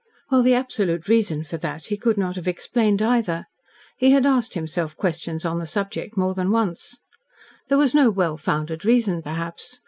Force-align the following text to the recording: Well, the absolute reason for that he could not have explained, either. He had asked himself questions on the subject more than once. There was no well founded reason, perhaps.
Well, 0.31 0.41
the 0.41 0.55
absolute 0.55 1.07
reason 1.07 1.43
for 1.43 1.57
that 1.57 1.83
he 1.85 1.95
could 1.95 2.17
not 2.17 2.35
have 2.35 2.47
explained, 2.47 3.03
either. 3.03 3.45
He 3.97 4.09
had 4.09 4.25
asked 4.25 4.55
himself 4.55 4.97
questions 4.97 5.45
on 5.45 5.59
the 5.59 5.67
subject 5.67 6.17
more 6.17 6.33
than 6.33 6.49
once. 6.49 6.99
There 7.67 7.77
was 7.77 7.93
no 7.93 8.09
well 8.09 8.35
founded 8.35 8.83
reason, 8.83 9.21
perhaps. 9.21 9.77